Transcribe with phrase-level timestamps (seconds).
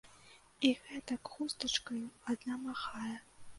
[0.69, 2.01] І гэтак хустачкаю
[2.35, 3.15] адна махае.